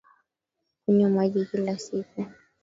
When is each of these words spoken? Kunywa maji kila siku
Kunywa 0.81 1.09
maji 1.09 1.45
kila 1.45 1.77
siku 1.79 2.25